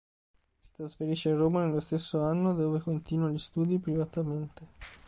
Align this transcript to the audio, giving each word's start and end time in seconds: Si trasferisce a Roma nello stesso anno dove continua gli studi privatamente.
Si 0.61 0.71
trasferisce 0.71 1.29
a 1.29 1.35
Roma 1.35 1.63
nello 1.63 1.79
stesso 1.79 2.23
anno 2.23 2.55
dove 2.55 2.79
continua 2.79 3.29
gli 3.29 3.37
studi 3.37 3.77
privatamente. 3.77 4.69